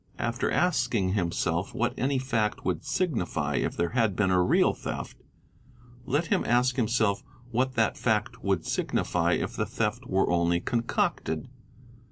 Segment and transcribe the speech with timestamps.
[0.17, 5.21] After asking himself what any fact would signify if there had been a real theft,
[6.05, 11.47] let him ask himself what that fact would signify if the theft were only concocted.